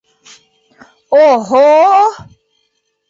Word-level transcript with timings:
О-һ-о! 1.19 1.93